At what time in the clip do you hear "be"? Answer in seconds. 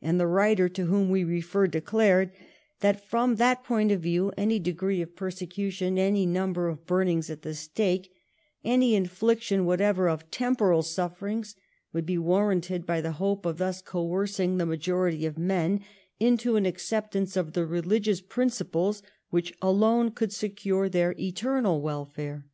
12.06-12.16